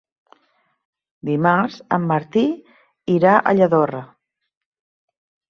[1.29, 2.43] Dimarts en Martí
[3.17, 4.03] irà a Lladorre.